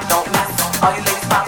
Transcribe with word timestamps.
Your 0.00 1.47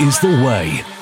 Is 0.00 0.20
the 0.20 0.28
way. 0.28 0.97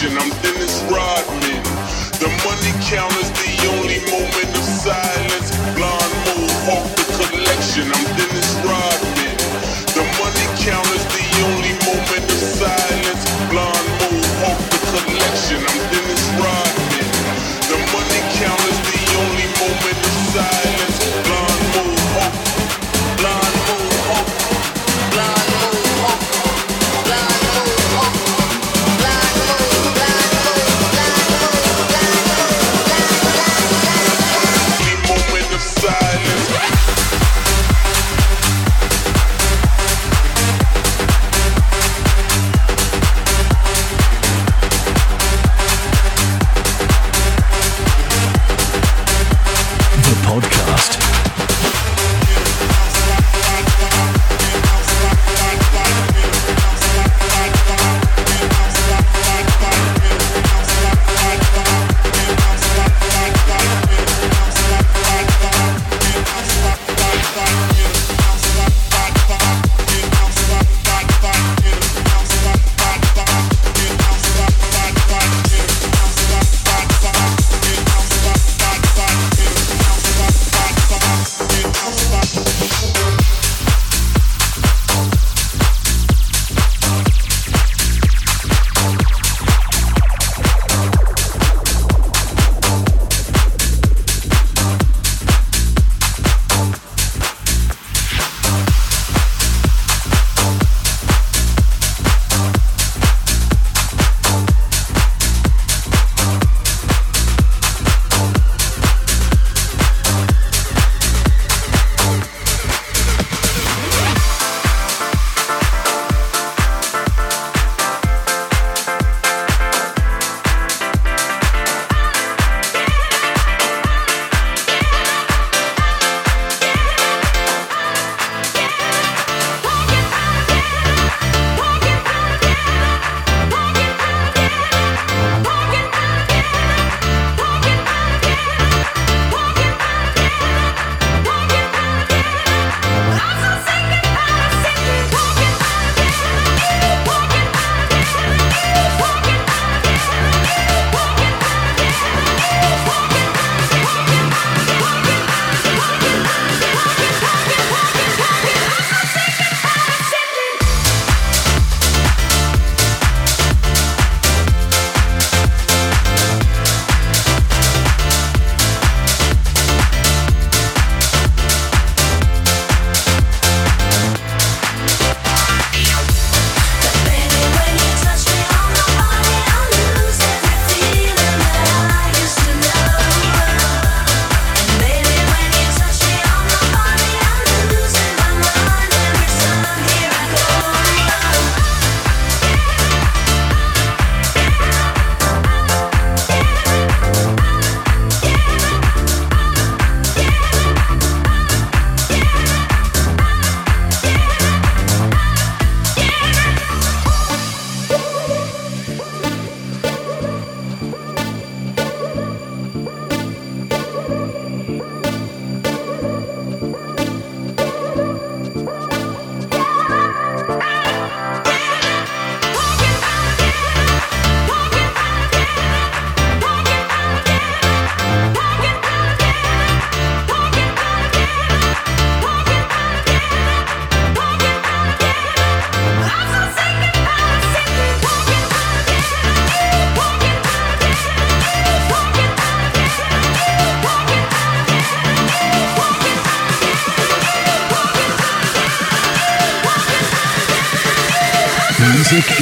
Collection. 0.00 0.18
I'm 0.18 0.42
Dennis 0.42 0.82
Rodman. 0.90 1.39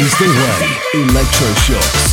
Is 0.01 0.13
the 0.19 0.27
way. 0.27 1.03
Electroshocks. 1.03 2.08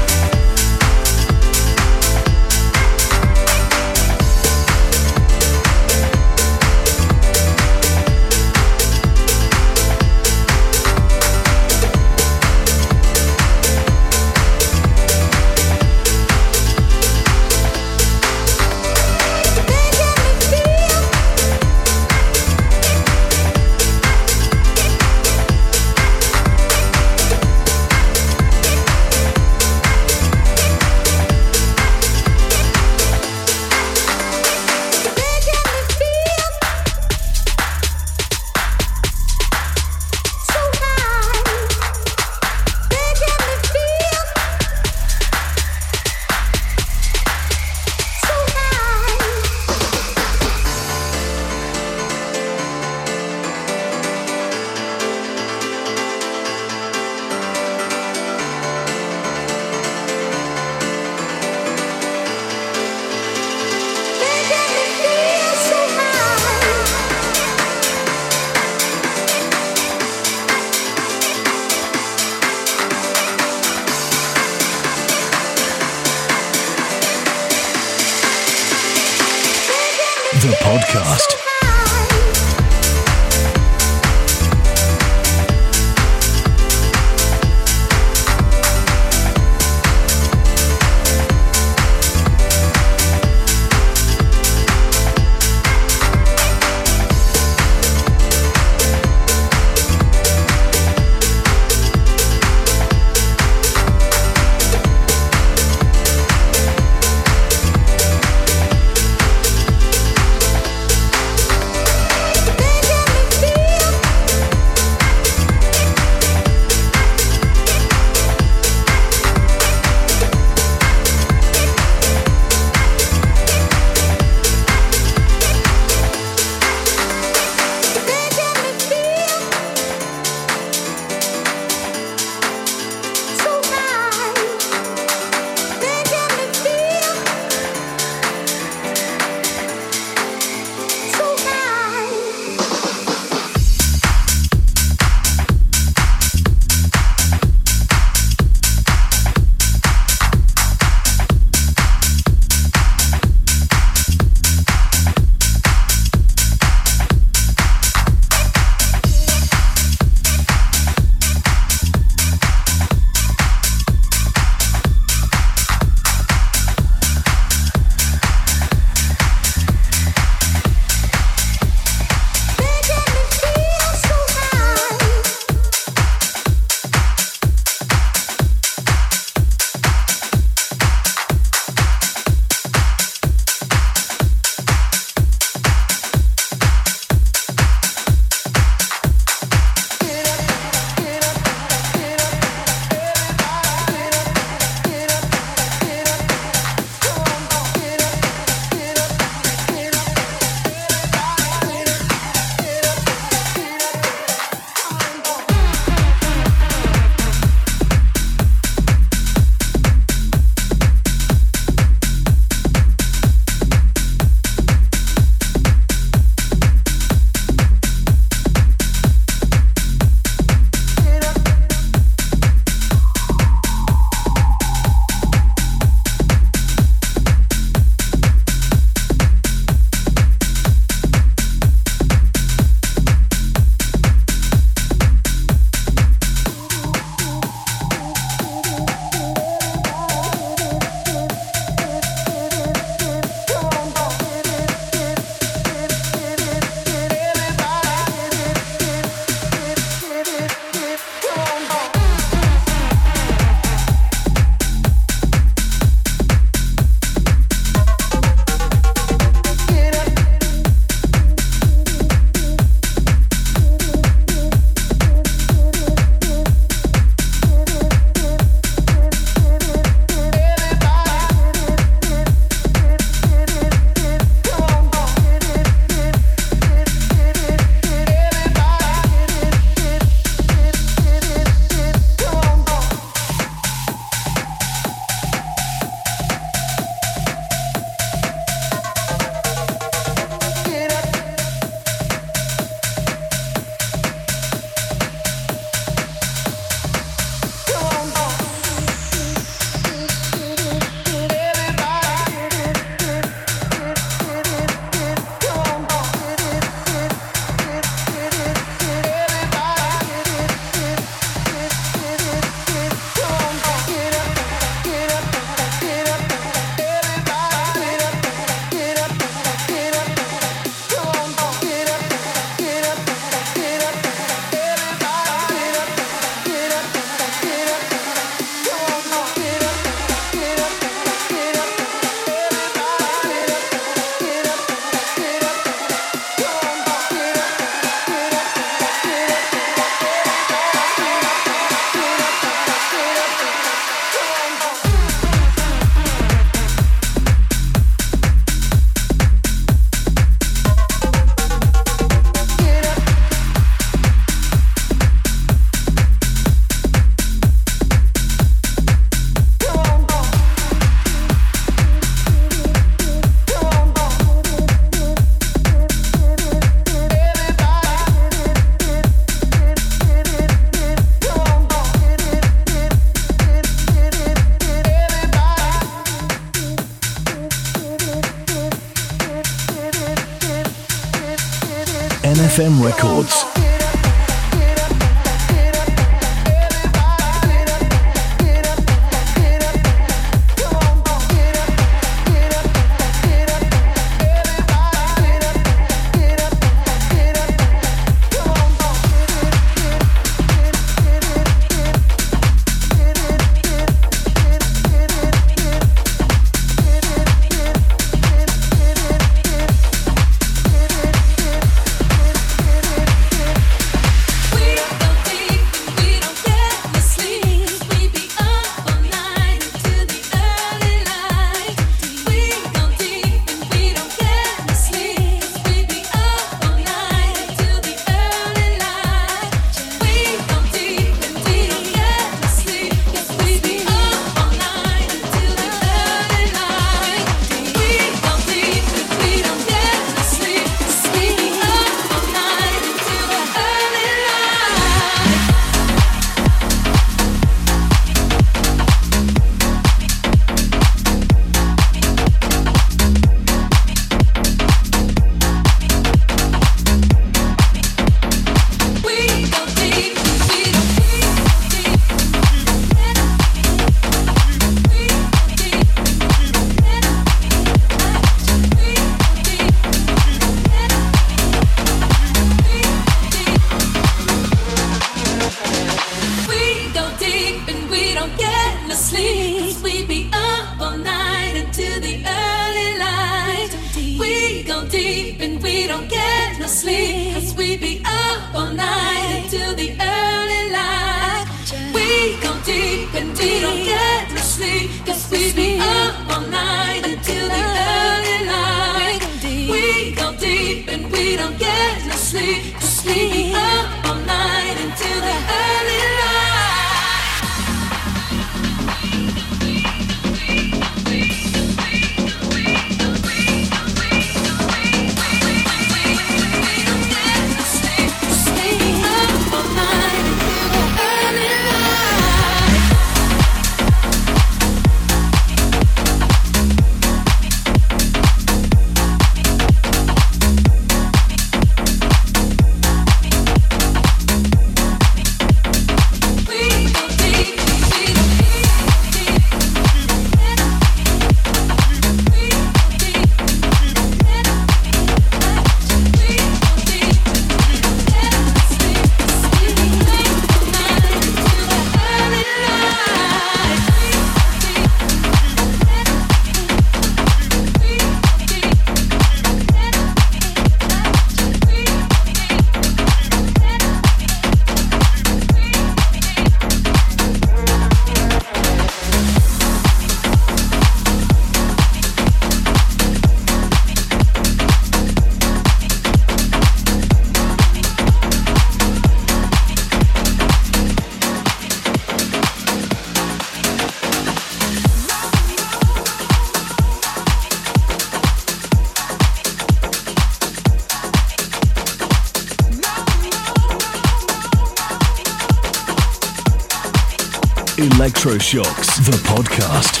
Electroshocks, 598.24 599.04
the 599.04 599.18
podcast. 599.18 600.00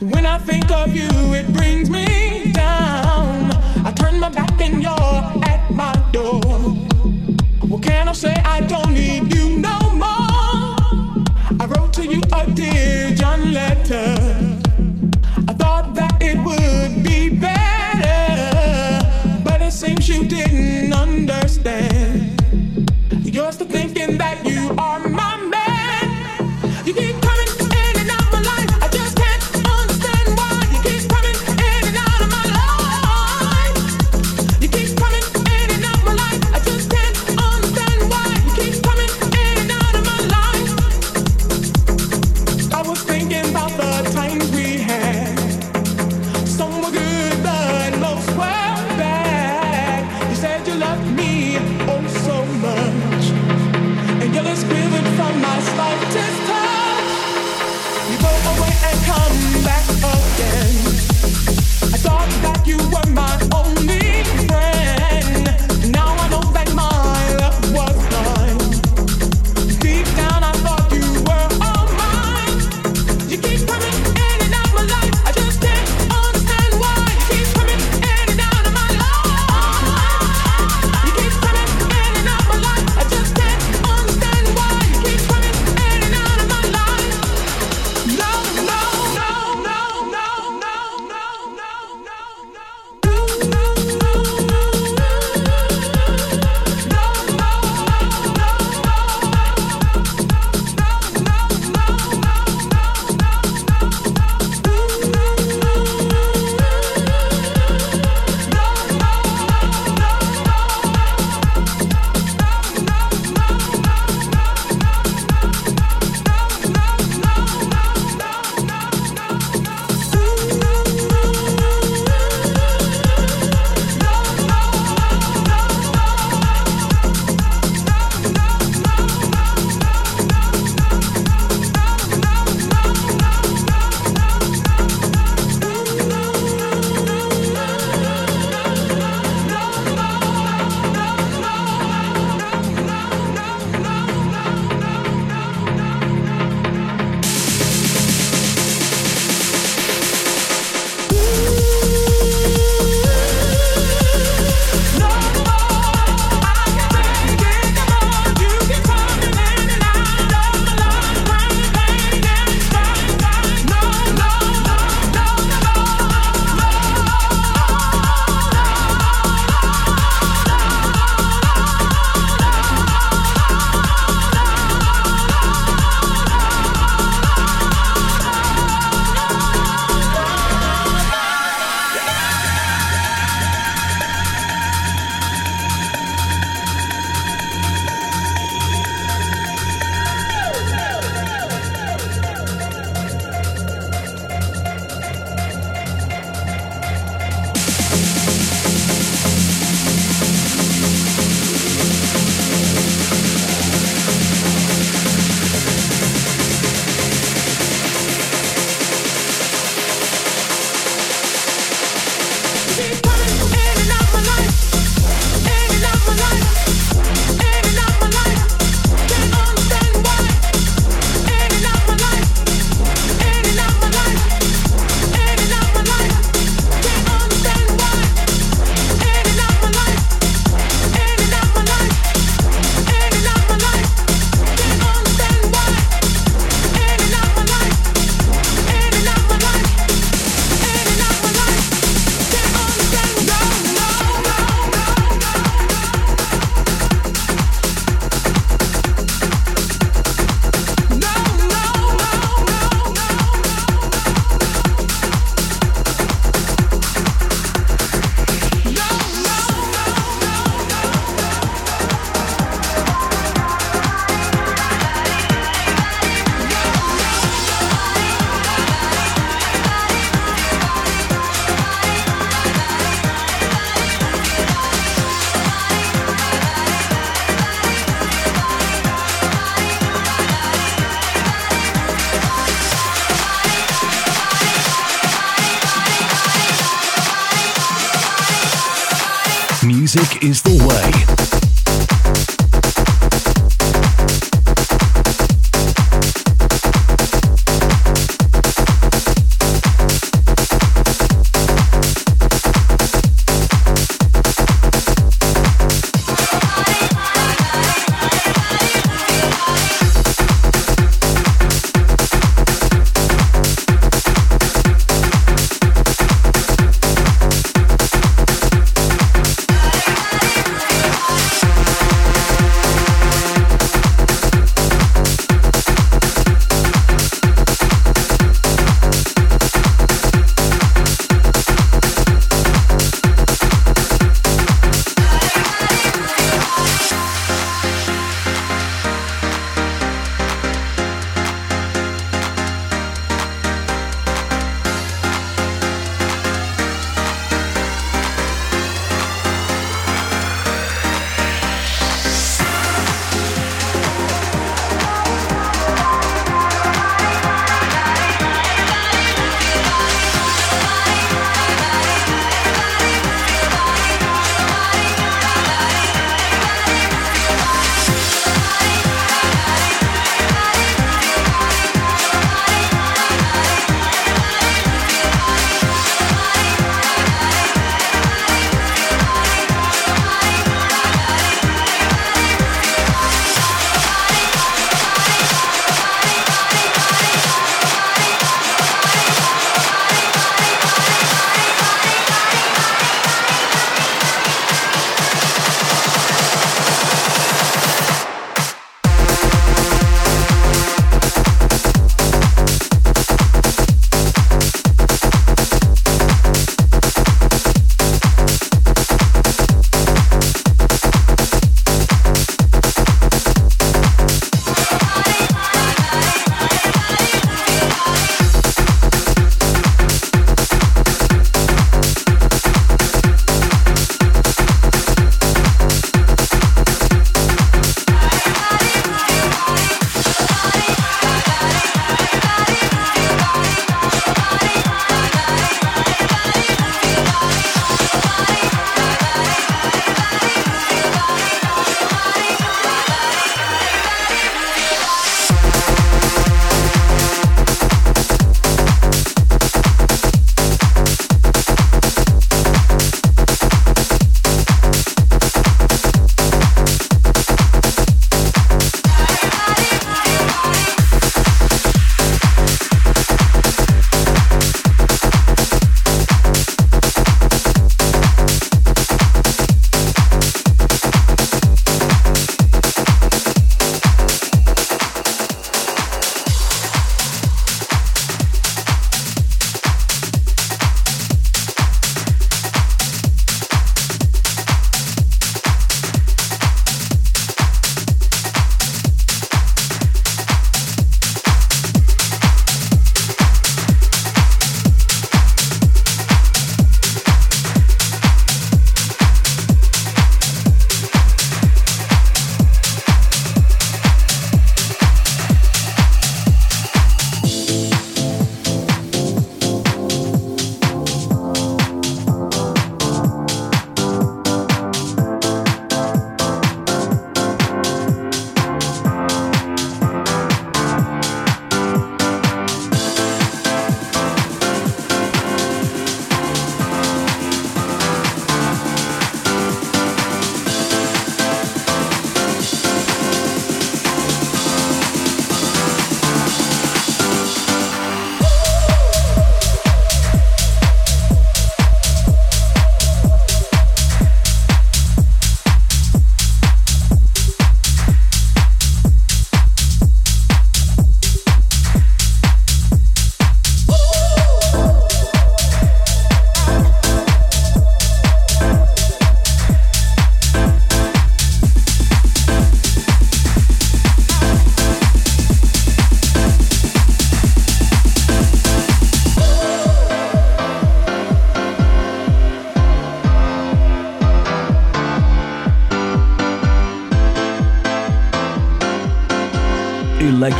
When 0.00 0.26
I 0.26 0.38
think 0.38 0.70
of 0.70 0.94
you, 0.94 1.08
it 1.34 1.50
brings 1.54 1.88
me 1.88 2.17
you 20.08 20.24
didn't 20.24 20.92
understand. 20.92 22.40
You're 23.24 23.52
still 23.52 23.68
thinking 23.68 24.16
that 24.16 24.44
you 24.46 24.74
are. 24.78 24.87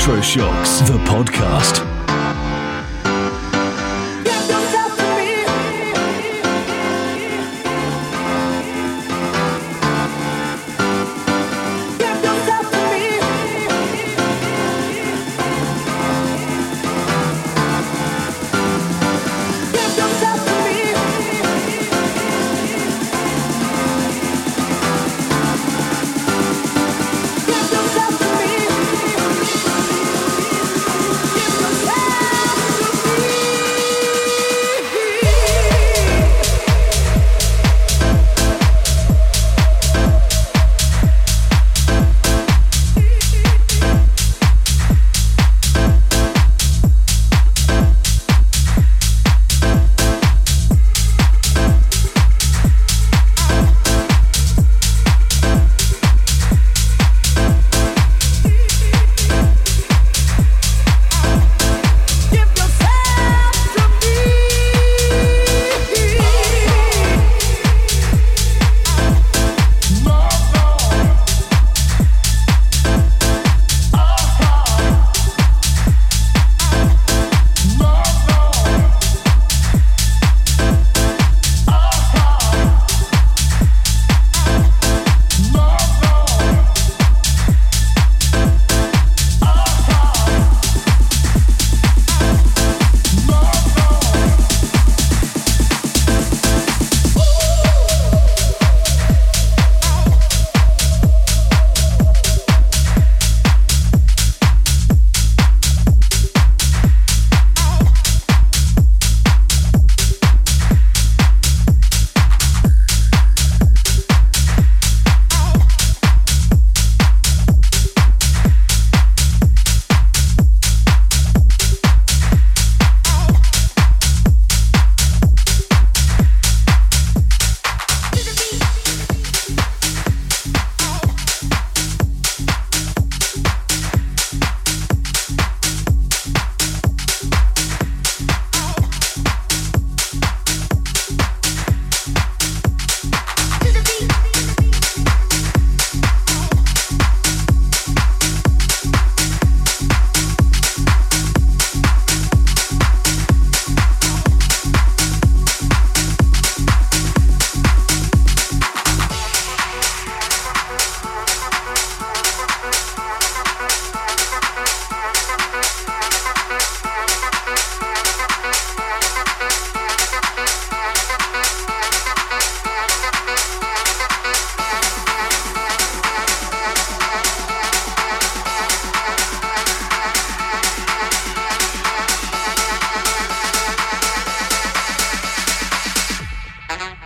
Electroshocks, 0.09 0.87
the 0.87 0.97
podcast. 1.05 1.88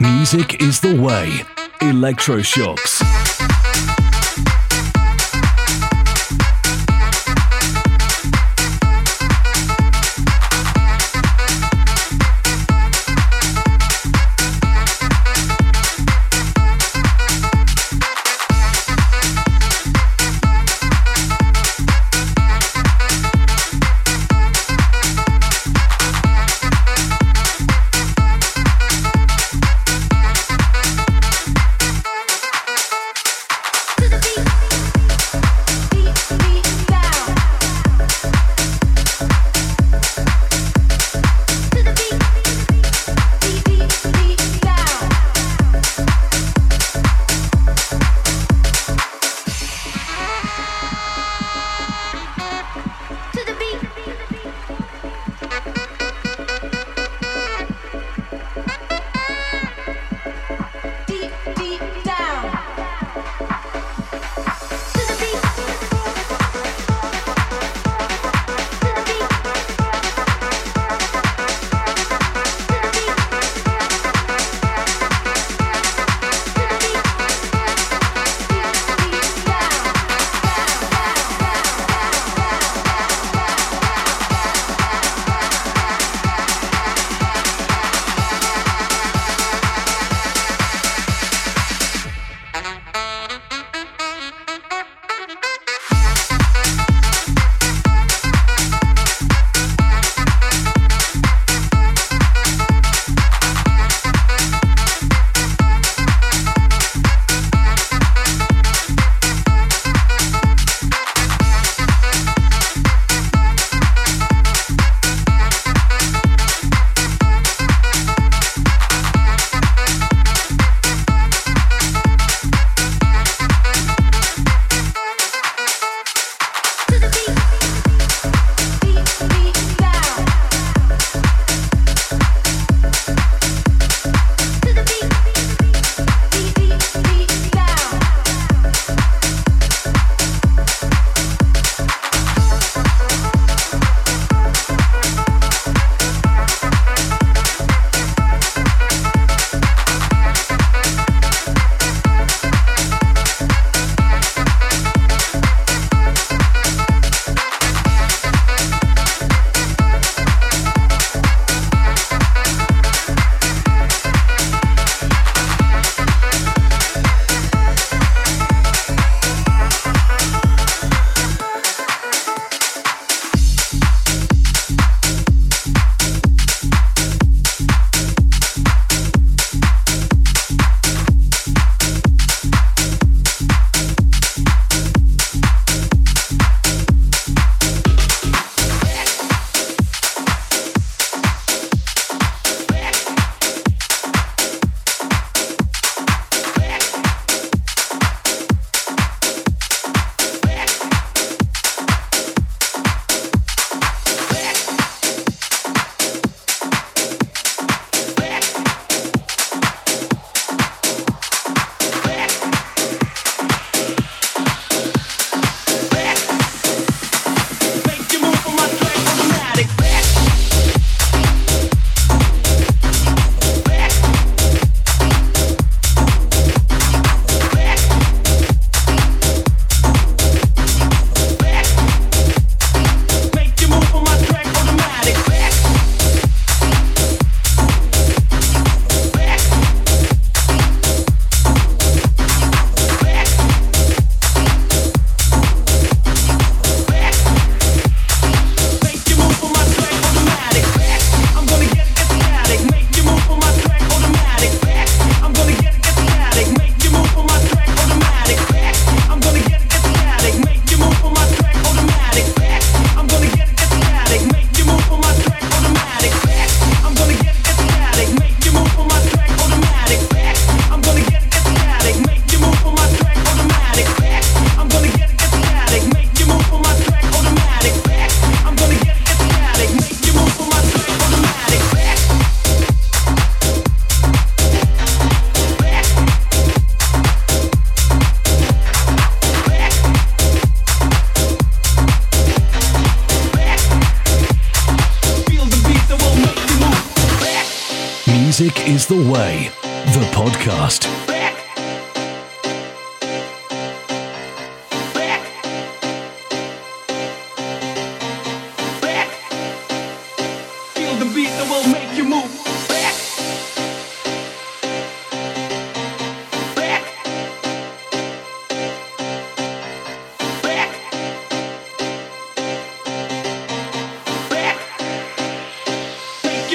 Music 0.02 0.60
is 0.60 0.80
the 0.80 1.00
way. 1.00 1.28
Electroshocks. 1.80 3.11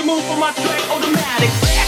Move 0.07 0.23
on 0.31 0.39
my 0.39 0.53
track 0.53 0.89
automatic. 0.89 1.86